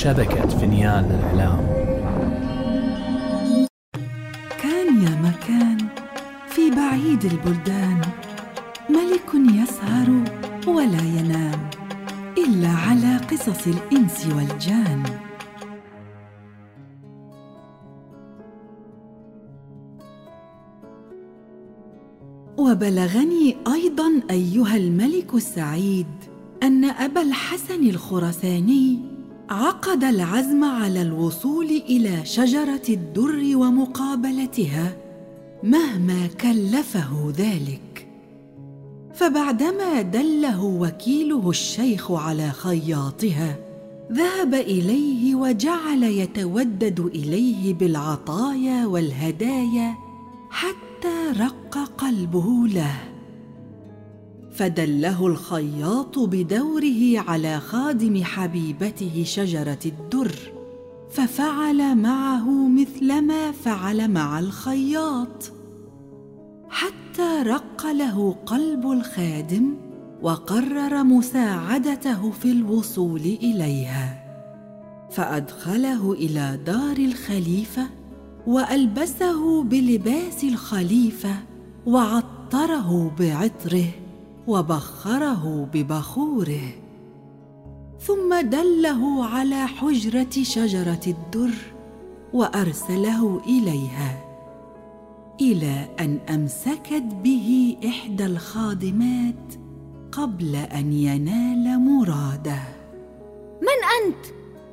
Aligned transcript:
شبكة 0.00 0.48
فينيان 0.48 1.04
للإعلام. 1.04 1.66
كان 4.62 5.02
يا 5.02 5.22
مكان 5.22 5.78
في 6.48 6.70
بعيد 6.70 7.24
البلدان. 7.24 8.00
ملك 8.90 9.34
يسهر 9.34 10.24
ولا 10.66 11.02
ينام 11.02 11.70
إلا 12.38 12.68
على 12.68 13.16
قصص 13.16 13.66
الإنس 13.66 14.26
والجان. 14.26 15.02
وبلغني 22.58 23.56
أيضا 23.74 24.22
أيها 24.30 24.76
الملك 24.76 25.34
السعيد 25.34 26.06
أن 26.62 26.84
أبا 26.84 27.22
الحسن 27.22 27.88
الخرساني 27.88 29.09
عقد 29.50 30.04
العزم 30.04 30.64
على 30.64 31.02
الوصول 31.02 31.66
إلى 31.66 32.24
شجرة 32.24 32.82
الدر 32.88 33.56
ومقابلتها 33.56 34.96
مهما 35.62 36.26
كلفه 36.26 37.32
ذلك. 37.36 38.06
فبعدما 39.14 40.02
دله 40.02 40.64
وكيله 40.64 41.50
الشيخ 41.50 42.10
على 42.12 42.50
خياطها 42.50 43.56
ذهب 44.12 44.54
إليه 44.54 45.34
وجعل 45.34 46.02
يتودد 46.02 47.00
إليه 47.00 47.74
بالعطايا 47.74 48.86
والهدايا 48.86 49.94
حتى 50.50 51.40
رق 51.40 51.78
قلبه 51.98 52.66
له. 52.66 53.09
فدله 54.60 55.26
الخياط 55.26 56.18
بدوره 56.18 57.18
على 57.28 57.60
خادم 57.60 58.24
حبيبته 58.24 59.22
شجرة 59.26 59.78
الدر 59.86 60.34
ففعل 61.10 61.96
معه 61.96 62.68
مثلما 62.68 63.52
فعل 63.52 64.10
مع 64.10 64.38
الخياط. 64.38 65.52
حتى 66.68 67.42
رق 67.42 67.86
له 67.86 68.36
قلب 68.46 68.90
الخادم 68.90 69.74
وقرر 70.22 71.04
مساعدته 71.04 72.30
في 72.30 72.52
الوصول 72.52 73.20
إليها. 73.20 74.24
فأدخله 75.10 76.12
إلى 76.12 76.58
دار 76.66 76.96
الخليفة 76.96 77.86
وألبسه 78.46 79.62
بلباس 79.62 80.44
الخليفة 80.44 81.34
وعطره 81.86 83.14
بعطره. 83.18 84.09
وبخره 84.46 85.68
ببخوره 85.74 86.68
ثم 88.00 88.40
دله 88.40 89.24
على 89.24 89.66
حجرة 89.66 90.42
شجرة 90.42 91.00
الدر 91.06 91.54
وأرسله 92.32 93.40
إليها 93.46 94.24
إلى 95.40 95.88
أن 96.00 96.18
أمسكت 96.34 97.04
به 97.24 97.76
إحدى 97.86 98.26
الخادمات 98.26 99.54
قبل 100.12 100.56
أن 100.56 100.92
ينال 100.92 101.78
مراده. 101.78 102.62
من 103.62 103.80
أنت؟ 104.00 104.26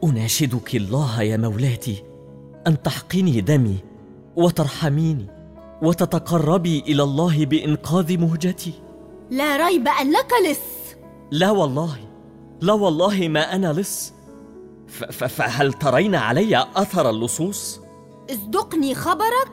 أناشدك 0.03 0.75
الله 0.75 1.21
يا 1.21 1.37
مولاتي 1.37 2.03
أن 2.67 2.81
تحقني 2.83 3.41
دمي 3.41 3.77
وترحميني 4.35 5.25
وتتقربي 5.81 6.79
إلى 6.79 7.03
الله 7.03 7.45
بإنقاذ 7.45 8.17
مهجتي. 8.17 8.73
لا 9.31 9.67
ريب 9.67 9.88
انك 9.88 10.30
لص. 10.50 10.95
لا 11.31 11.52
والله 11.52 11.97
لا 12.61 12.73
والله 12.73 13.28
ما 13.28 13.56
أنا 13.56 13.73
لص. 13.73 14.14
ف- 14.88 15.03
ف- 15.03 15.23
فهل 15.23 15.73
ترين 15.73 16.16
علي 16.16 16.67
أثر 16.75 17.10
اللصوص؟ 17.10 17.80
اصدقني 18.32 18.95
خبرك 18.95 19.52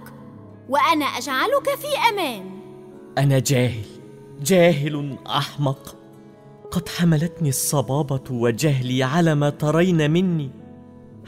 وأنا 0.68 1.04
أجعلك 1.04 1.68
في 1.78 2.10
أمان. 2.10 2.50
أنا 3.18 3.38
جاهل 3.38 3.84
جاهل 4.42 5.16
أحمق. 5.26 5.96
قد 6.70 6.88
حملتني 6.88 7.48
الصبابة 7.48 8.20
وجهلي 8.30 9.02
على 9.02 9.34
ما 9.34 9.50
ترين 9.50 10.10
مني. 10.10 10.50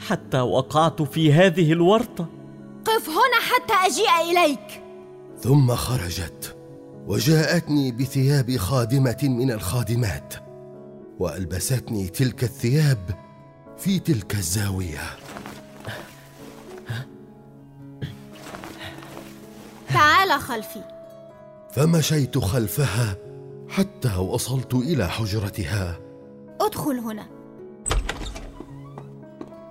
حتى 0.07 0.39
وقعت 0.41 1.01
في 1.01 1.33
هذه 1.33 1.73
الورطة. 1.73 2.25
قف 2.85 3.09
هنا 3.09 3.39
حتى 3.41 3.73
أجيء 3.73 4.31
إليك. 4.31 4.83
ثم 5.39 5.75
خرجت. 5.75 6.56
وجاءتني 7.07 7.91
بثياب 7.91 8.57
خادمة 8.57 9.17
من 9.23 9.51
الخادمات 9.51 10.33
وألبستني 11.19 12.07
تلك 12.07 12.43
الثياب 12.43 13.09
في 13.77 13.99
تلك 13.99 14.35
الزاوية. 14.35 15.03
تعال 19.89 20.41
خلفي. 20.41 20.83
فمشيت 21.71 22.37
خلفها 22.37 23.15
حتى 23.69 24.15
وصلت 24.15 24.73
إلى 24.73 25.09
حجرتها. 25.09 25.99
ادخل 26.61 26.99
هنا. 26.99 27.27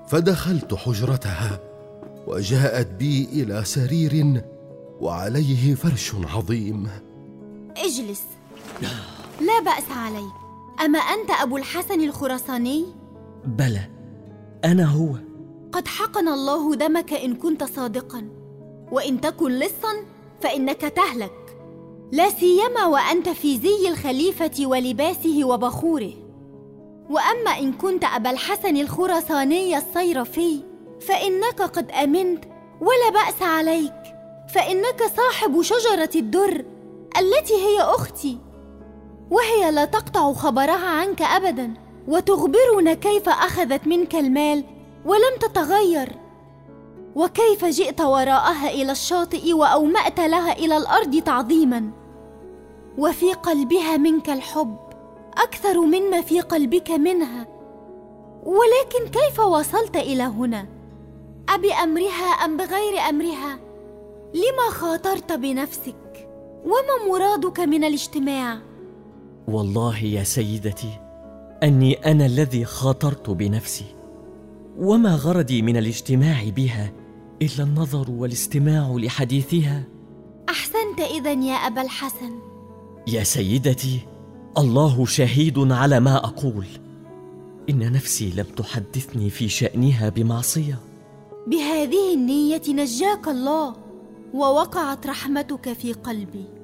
فدخلت 0.09 0.75
حجرتها 0.75 1.61
وجاءت 2.27 2.87
بي 2.87 3.25
إلى 3.33 3.65
سرير 3.65 4.45
وعليه 5.01 5.75
فرش 5.75 6.15
عظيم. 6.15 6.89
اجلس. 7.87 8.23
لا 9.41 9.61
بأس 9.61 9.91
عليك 9.91 10.33
أما 10.85 10.99
أنت 10.99 11.31
أبو 11.31 11.57
الحسن 11.57 12.01
الخرساني 12.01 12.85
بلى 13.45 13.91
أنا 14.65 14.85
هو. 14.85 15.09
قد 15.73 15.89
حقن 15.89 16.29
الله 16.29 16.75
دمك 16.75 17.13
إن 17.13 17.35
كنت 17.35 17.65
صادقا. 17.65 18.29
وإن 18.93 19.21
تكن 19.21 19.53
لصا 19.53 19.95
فإنك 20.43 20.81
تهلك. 20.81 21.59
لا 22.13 22.31
سيما 22.31 22.87
وأنت 22.87 23.29
في 23.29 23.59
زي 23.59 23.89
الخليفة 23.89 24.67
ولباسه 24.67 25.45
وبخوره. 25.45 26.13
وأما 27.11 27.51
إن 27.59 27.73
كنت 27.73 28.05
أبا 28.05 28.31
الحسن 28.31 28.77
الخرساني 28.77 29.79
الصيرفي 29.79 30.61
فإنك 31.01 31.63
قد 31.63 31.91
أمنت. 31.91 32.45
ولا 32.81 33.11
بأس 33.11 33.43
عليك. 33.43 34.03
فإنك 34.55 35.03
صاحب 35.17 35.63
شجرة 35.63 36.11
الدر 36.15 36.65
التي 37.19 37.55
هي 37.55 37.81
أختي. 37.81 38.39
وهي 39.31 39.71
لا 39.71 39.85
تقطع 39.85 40.33
خبرها 40.33 40.89
عنك 40.89 41.23
ابدا 41.23 41.75
وتخبرنا 42.09 42.95
كيف 42.95 43.29
أخذت 43.29 43.87
منك 43.87 44.15
المال 44.15 44.65
ولم 45.05 45.37
تتغير. 45.41 46.13
وكيف 47.15 47.65
جئت 47.65 48.01
وراءها 48.01 48.71
إلى 48.71 48.93
الشاطئ 48.93 49.53
وأومأت 49.53 50.21
لها 50.21 50.53
إلى 50.53 50.77
الأرض 50.77 51.23
تعظيما. 51.23 51.91
وفي 52.99 53.33
قلبها 53.33 53.97
منك 53.97 54.31
الحب 54.31 54.77
أكثر 55.39 55.81
مما 55.81 56.21
في 56.21 56.41
قلبك 56.41 56.91
منها. 56.91 57.47
ولكن 58.45 59.11
كيف 59.21 59.41
وصلت 59.41 59.97
إلى 59.97 60.23
هنا؟ 60.23 60.67
أبأمرها 61.49 62.27
أم 62.45 62.57
بغير 62.57 62.99
أمرها؟ 63.09 63.59
لما 64.35 64.71
خاطرت 64.71 65.33
بنفسك؟ 65.33 66.06
وما 66.67 67.11
مرادك 67.11 67.61
من 67.61 67.85
الاجتماع؟ 67.85 68.59
والله 69.49 69.99
يا 69.99 70.23
سيدتي 70.25 70.99
أني 71.63 71.95
أنا 71.95 72.27
الذي 72.27 72.65
خاطرت 72.65 73.31
بنفسي 73.31 73.85
وما 74.79 75.15
غرضي 75.15 75.63
من 75.63 75.77
الاجتماع 75.77 76.49
بها 76.49 76.93
إلا 77.43 77.65
النظر 77.65 78.11
والاستماع 78.11 78.97
لحديثها. 78.99 79.83
أحسنت 80.49 81.01
إذا 81.01 81.33
يا 81.33 81.55
أبا 81.55 81.83
الحسن. 81.83 82.39
يا 83.07 83.23
سيدتي 83.23 84.01
الله 84.59 85.07
شهيد 85.07 85.59
على 85.59 86.01
ما 86.01 86.17
أقول. 86.17 86.67
إن 87.71 87.93
نفسي 87.93 88.31
لم 88.37 88.45
تحدثني 88.57 89.31
في 89.31 89.49
شأنها 89.49 90.09
بمعصية. 90.09 90.79
بهذه 91.47 92.15
النية 92.15 92.63
نجاك 92.69 93.29
الله 93.29 93.77
ووقعت 94.35 95.07
رحمتك 95.07 95.73
في 95.73 95.93
قلبي. 95.93 96.56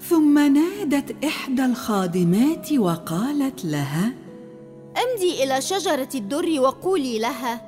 ثم 0.00 0.38
نادت 0.38 1.24
إحدى 1.24 1.64
الخادمات 1.64 2.72
وقالت 2.72 3.64
لها 3.64 4.12
امضي 4.96 5.44
إلى 5.44 5.60
شجرة 5.60 6.08
الدر 6.14 6.60
وقولي 6.60 7.18
لها 7.18 7.60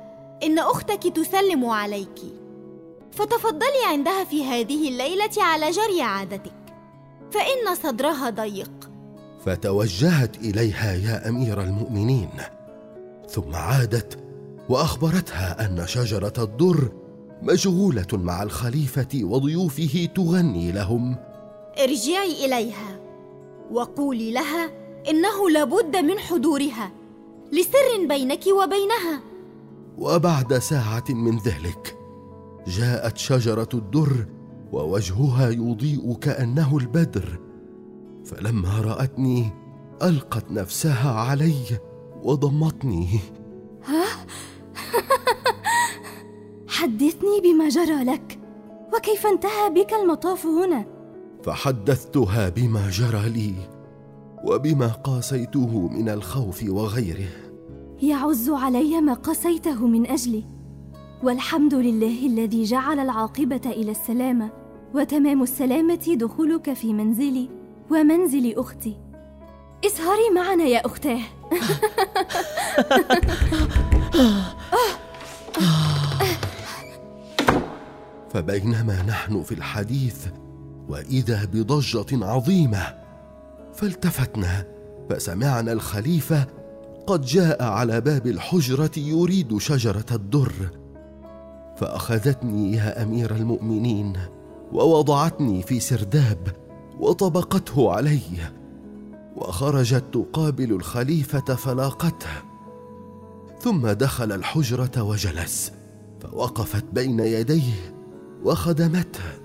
إن 0.43 0.59
أختك 0.59 1.03
تسلم 1.03 1.65
عليك. 1.65 2.19
فتفضلي 3.11 3.85
عندها 3.87 4.23
في 4.23 4.45
هذه 4.45 4.89
الليلة 4.89 5.29
على 5.37 5.71
جري 5.71 6.01
عادتك 6.01 6.53
فإن 7.31 7.75
صدرها 7.83 8.29
ضيق. 8.29 8.71
فتوجهت 9.45 10.37
إليها 10.37 10.93
يا 10.93 11.29
أمير 11.29 11.61
المؤمنين 11.61 12.29
ثم 13.29 13.55
عادت 13.55 14.19
وأخبرتها 14.69 15.65
أن 15.65 15.87
شجرة 15.87 16.33
الدر 16.37 16.91
مشغولة 17.41 18.07
مع 18.13 18.43
الخليفة 18.43 19.19
وضيوفه 19.23 20.09
تغني 20.15 20.71
لهم. 20.71 21.28
ارجعي 21.83 22.45
إليها. 22.45 22.99
وقولي 23.71 24.31
لها 24.31 24.71
إنه 25.09 25.49
لابد 25.49 25.97
من 25.97 26.19
حضورها 26.19 26.91
لسر 27.51 28.07
بينك 28.07 28.43
وبينها. 28.47 29.21
وبعد 29.97 30.53
ساعة 30.53 31.03
من 31.09 31.37
ذلك 31.37 31.97
جاءت 32.67 33.17
شجرة 33.17 33.69
الدر 33.73 34.25
ووجهها 34.71 35.49
يضيء 35.49 36.13
كانه 36.13 36.77
البدر. 36.77 37.39
فلما 38.25 38.81
رأتني 38.81 39.49
ألقت 40.03 40.51
نفسها 40.51 41.11
علي 41.11 41.79
وضمتني. 42.23 43.19
ها؟ 43.85 44.05
حدثني 46.77 47.41
بما 47.43 47.69
جرى 47.69 48.03
لك 48.03 48.39
وكيف 48.93 49.27
انتهى 49.27 49.69
بك 49.69 49.93
المطاف 49.93 50.45
هنا؟ 50.45 50.98
فحدثتها 51.43 52.49
بما 52.49 52.89
جرى 52.89 53.29
لي 53.29 53.53
وبما 54.43 54.87
قاسيته 54.87 55.87
من 55.87 56.09
الخوف 56.09 56.63
وغيره. 56.67 57.29
يعز 58.01 58.49
علي 58.49 59.01
ما 59.01 59.13
قسيته 59.13 59.87
من 59.87 60.07
أجلي. 60.07 60.43
والحمد 61.23 61.73
لله 61.73 62.25
الذي 62.25 62.63
جعل 62.63 62.99
العاقبة 62.99 63.61
إلى 63.65 63.91
السلامة 63.91 64.49
وتمام 64.95 65.43
السلامة 65.43 66.15
دخولك 66.15 66.73
في 66.73 66.93
منزلي 66.93 67.49
ومنزل 67.91 68.59
أختي. 68.59 68.97
اسهري 69.85 70.29
معنا 70.35 70.63
يا 70.63 70.85
أختاه. 70.85 71.21
فبينما 78.33 79.03
نحن 79.07 79.43
في 79.43 79.51
الحديث 79.51 80.25
وإذا 80.89 81.45
بضجة 81.45 82.25
عظيمة 82.25 82.95
فالتفتنا 83.73 84.65
فسمعنا 85.09 85.71
الخليفة 85.71 86.47
قد 87.07 87.21
جاء 87.21 87.63
على 87.63 88.01
باب 88.01 88.27
الحجرة 88.27 88.91
يريد 88.97 89.57
شجرة 89.57 90.05
الدر. 90.11 90.51
فأخذتني 91.77 92.73
يا 92.73 93.03
أمير 93.03 93.35
المؤمنين 93.35 94.13
ووضعتني 94.71 95.61
في 95.61 95.79
سرداب 95.79 96.55
وطبقته 96.99 97.91
علي 97.91 98.21
وخرجت 99.35 100.03
تقابل 100.13 100.71
الخليفة 100.71 101.55
فلاقته. 101.55 102.43
ثم 103.61 103.87
دخل 103.87 104.31
الحجرة 104.31 105.03
وجلس 105.03 105.71
فوقفت 106.21 106.85
بين 106.93 107.19
يديه 107.19 107.93
وخدمته. 108.43 109.38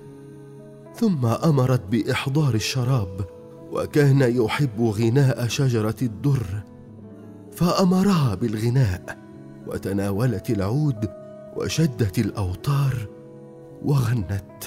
ثم 0.94 1.26
أمرت 1.26 1.82
بإحضار 1.90 2.54
الشراب 2.54 3.20
وكان 3.72 4.20
يحب 4.20 4.80
غناء 4.80 5.46
شجرة 5.46 5.94
الدر. 6.02 6.46
فأمرها 7.52 8.34
بالغناء 8.34 9.18
وتناولت 9.66 10.50
العود 10.50 11.10
وشدت 11.56 12.18
الأوتار 12.18 13.08
وغنت. 13.84 14.64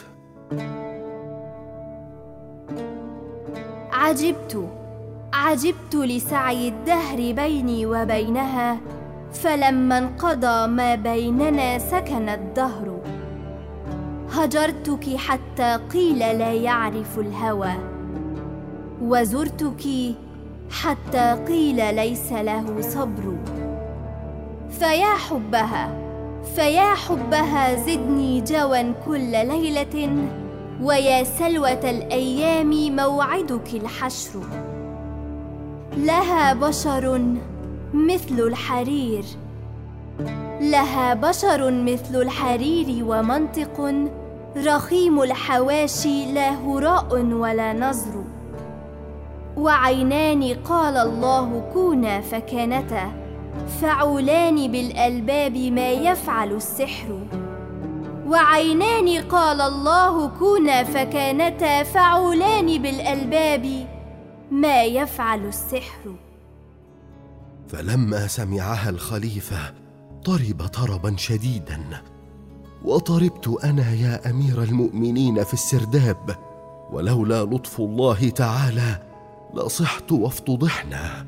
عجبت 3.91 4.69
عجبت 5.33 5.95
لسعي 5.95 6.67
الدهر 6.67 7.17
بيني 7.17 7.85
وبينها 7.85 8.79
فلما 9.33 9.97
انقضى 9.97 10.67
ما 10.67 10.95
بيننا 10.95 11.79
سكن 11.79 12.29
الدهر. 12.29 13.16
هجرتك 14.37 15.15
حتى 15.15 15.79
قيل 15.93 16.19
لا 16.19 16.53
يعرف 16.53 17.19
الهوى 17.19 17.73
وزرتك 19.01 19.83
حتى 20.71 21.45
قيل 21.47 21.95
ليس 21.95 22.31
له 22.31 22.81
صبر. 22.81 23.37
فيا 24.69 25.13
حبها 25.15 25.89
فيا 26.55 26.93
حبها 26.93 27.75
زدني 27.75 28.41
جوا 28.41 28.91
كل 29.05 29.31
ليلة 29.31 30.27
ويا 30.81 31.23
سلوة 31.23 31.89
الأيام 31.89 32.95
موعدك 32.95 33.73
الحشر. 33.73 34.39
لها 35.97 36.53
بشر 36.53 37.21
مثل 37.93 38.39
الحرير 38.39 39.23
لها 40.61 41.13
بشر 41.13 41.71
مثل 41.71 42.21
الحرير 42.21 43.05
ومنطق 43.05 43.93
رخيم 44.65 45.21
الحواشي 45.21 46.31
لا 46.33 46.49
هراء 46.49 47.15
ولا 47.15 47.73
نظر. 47.73 48.23
وعينان 49.57 50.43
قال 50.43 50.97
الله 50.97 51.69
كونا 51.73 52.21
فكانتا 52.21 53.11
فعولان 53.81 54.71
بالألباب 54.71 55.57
ما 55.57 55.91
يفعل 55.91 56.51
السحر. 56.51 57.27
وعينان 58.27 59.21
قال 59.21 59.61
الله 59.61 60.27
كونا 60.27 60.83
فكانتا 60.83 61.83
فعولان 61.83 62.81
بالألباب 62.81 63.87
ما 64.51 64.83
يفعل 64.83 65.45
السحر. 65.45 66.15
فلما 67.67 68.27
سمعها 68.27 68.89
الخليفة 68.89 69.73
طرب 70.25 70.67
طربا 70.73 71.15
شديدا. 71.17 71.79
وطربت 72.85 73.47
أنا 73.63 73.93
يا 73.93 74.29
أمير 74.29 74.63
المؤمنين 74.63 75.43
في 75.43 75.53
السرداب 75.53 76.35
ولولا 76.91 77.43
لطف 77.43 77.79
الله 77.79 78.29
تعالى 78.29 78.99
لصحت 79.53 80.11
وافتضحنا. 80.11 81.25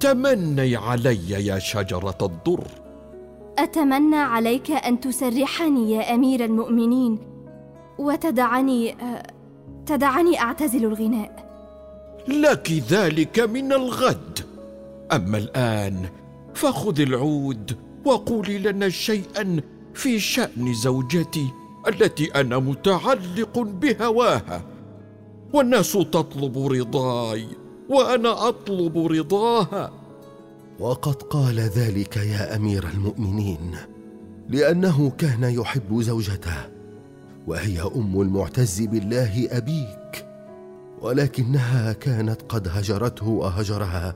تمني 0.00 0.76
علي 0.76 1.30
يا 1.30 1.58
شجرة 1.58 2.18
الضر. 2.22 2.64
أتمنى 3.58 4.16
عليك 4.16 4.70
أن 4.70 5.00
تسرحني 5.00 5.92
يا 5.92 6.14
أمير 6.14 6.44
المؤمنين 6.44 7.18
وتدعني 7.98 8.96
تدعني 9.86 10.40
أعتزل 10.40 10.84
الغناء. 10.84 11.52
لك 12.28 12.72
ذلك 12.90 13.40
من 13.40 13.72
الغد. 13.72 14.40
أما 15.12 15.38
الآن 15.38 16.08
فخذ 16.54 17.00
العود 17.00 17.76
وقولي 18.04 18.58
لنا 18.58 18.88
شيئا 18.88 19.60
في 19.94 20.20
شأن 20.20 20.74
زوجتي 20.74 21.48
التي 21.88 22.24
أنا 22.24 22.58
متعلق 22.58 23.58
بهواها. 23.58 24.64
والناس 25.52 25.92
تطلب 25.92 26.58
رضاي 26.72 27.46
وأنا 27.88 28.48
أطلب 28.48 29.06
رضاها. 29.06 29.92
وقد 30.80 31.22
قال 31.22 31.60
ذلك 31.60 32.16
يا 32.16 32.56
أمير 32.56 32.88
المؤمنين 32.88 33.76
لأنه 34.48 35.10
كان 35.18 35.44
يحب 35.44 36.00
زوجته 36.00 36.56
وهي 37.46 37.82
أم 37.96 38.20
المعتز 38.20 38.80
بالله 38.80 39.48
أبيك 39.50 40.26
ولكنها 41.00 41.92
كانت 41.92 42.42
قد 42.48 42.68
هجرته 42.68 43.28
وهجرها 43.28 44.14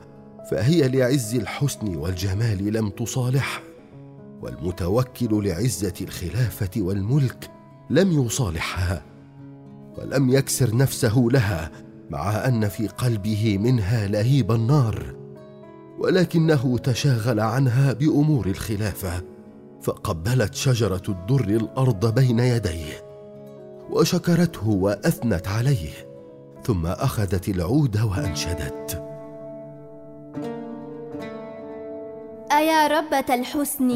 فهي 0.50 0.88
لعز 0.88 1.34
الحسن 1.34 1.96
والجمال 1.96 2.72
لم 2.72 2.88
تصالحه. 2.88 3.65
والمتوكل 4.42 5.48
لعزة 5.48 5.94
الخلافة 6.00 6.70
والملك 6.76 7.50
لم 7.90 8.24
يصالحها 8.24 9.02
ولم 9.98 10.30
يكسر 10.30 10.76
نفسه 10.76 11.28
لها 11.32 11.70
مع 12.10 12.48
أن 12.48 12.68
في 12.68 12.88
قلبه 12.88 13.58
منها 13.58 14.06
لهيب 14.06 14.52
النار 14.52 15.14
ولكنه 15.98 16.78
تشاغل 16.78 17.40
عنها 17.40 17.92
بأمور 17.92 18.46
الخلافة 18.46 19.22
فقبلت 19.82 20.54
شجرة 20.54 21.02
الدر 21.08 21.44
الأرض 21.44 22.14
بين 22.14 22.38
يديه 22.38 23.06
وشكرته 23.90 24.68
وأثنت 24.68 25.48
عليه 25.48 25.90
ثم 26.64 26.86
أخذت 26.86 27.48
العود 27.48 28.00
وأنشدت. 28.00 29.05
ربه 32.84 33.34
الحسن 33.34 33.90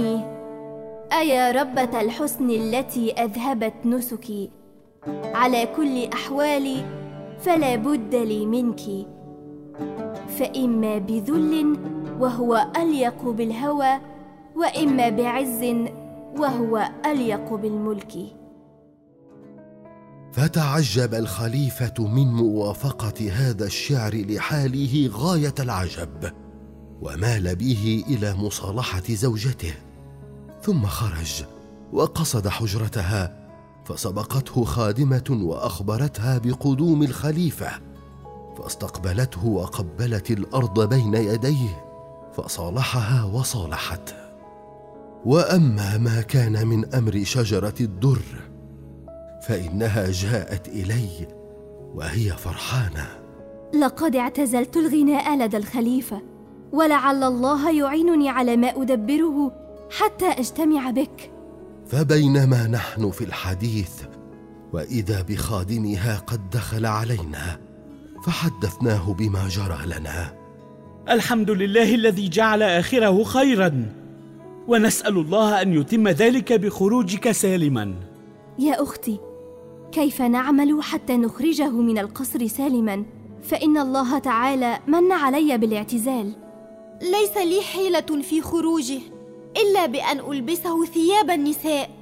ايا 1.12 1.50
ربه 1.50 2.00
الحسن 2.00 2.50
التي 2.50 3.12
أذهبت 3.12 3.74
نسكي. 3.84 4.50
على 5.34 5.66
كل 5.76 6.04
أحوالي 6.12 6.84
فلا 7.38 7.76
بد 7.76 8.14
لي 8.14 8.46
منك. 8.46 8.80
فإما 10.38 10.98
بذل 10.98 11.78
وهو 12.20 12.66
أليق 12.76 13.28
بالهوى 13.28 14.00
وإما 14.56 15.08
بعز 15.08 15.62
وهو 16.38 16.90
أليق 17.06 17.54
بالملك. 17.54 18.12
فتعجب 20.32 21.14
الخليفة 21.14 21.94
من 21.98 22.26
موافقة 22.26 23.30
هذا 23.30 23.66
الشعر 23.66 24.14
لحاله 24.14 25.10
غاية 25.12 25.54
العجب. 25.60 26.32
ومال 27.02 27.56
به 27.56 28.04
إلى 28.08 28.34
مصالحة 28.34 29.02
زوجته 29.08 29.74
ثم 30.62 30.86
خرج 30.86 31.44
وقصد 31.92 32.48
حجرتها 32.48 33.40
فسبقته 33.84 34.64
خادمة 34.64 35.38
وأخبرتها 35.42 36.38
بقدوم 36.38 37.02
الخليفة 37.02 37.70
فاستقبلته 38.58 39.46
وقبلت 39.46 40.30
الأرض 40.30 40.88
بين 40.88 41.14
يديه 41.14 41.84
فصالحها 42.32 43.24
وصالحته 43.24 44.20
وأما 45.24 45.98
ما 45.98 46.20
كان 46.20 46.66
من 46.66 46.94
أمر 46.94 47.24
شجرة 47.24 47.74
الدر 47.80 48.22
فإنها 49.46 50.10
جاءت 50.10 50.68
إلي 50.68 51.28
وهي 51.94 52.30
فرحانة. 52.30 53.06
لقد 53.80 54.16
اعتزلت 54.16 54.76
الغناء 54.76 55.36
لدى 55.36 55.56
الخليفة. 55.56 56.22
ولعل 56.72 57.24
الله 57.24 57.70
يعينني 57.70 58.28
على 58.28 58.56
ما 58.56 58.82
أدبره 58.82 59.52
حتى 59.90 60.28
أجتمع 60.28 60.90
بك. 60.90 61.30
فبينما 61.86 62.66
نحن 62.66 63.10
في 63.10 63.24
الحديث 63.24 64.02
وإذا 64.72 65.22
بخادمها 65.22 66.18
قد 66.26 66.50
دخل 66.50 66.86
علينا 66.86 67.60
فحدثناه 68.24 69.12
بما 69.12 69.48
جرى 69.48 69.86
لنا. 69.86 70.32
الحمد 71.10 71.50
لله 71.50 71.94
الذي 71.94 72.28
جعل 72.28 72.62
آخره 72.62 73.24
خيرا 73.24 73.92
ونسأل 74.68 75.18
الله 75.18 75.62
أن 75.62 75.72
يتم 75.72 76.08
ذلك 76.08 76.52
بخروجك 76.52 77.30
سالما. 77.30 77.94
يا 78.58 78.82
أختي 78.82 79.18
كيف 79.92 80.22
نعمل 80.22 80.82
حتى 80.82 81.16
نخرجه 81.16 81.70
من 81.70 81.98
القصر 81.98 82.46
سالما؟ 82.46 83.04
فإن 83.42 83.78
الله 83.78 84.18
تعالى 84.18 84.78
من 84.86 85.12
علي 85.12 85.58
بالاعتزال. 85.58 86.32
ليس 87.02 87.36
لي 87.36 87.62
حيلة 87.62 88.22
في 88.22 88.42
خروجه 88.42 89.00
إلا 89.56 89.86
بأن 89.86 90.20
ألبسه 90.32 90.84
ثياب 90.84 91.30
النساء. 91.30 91.99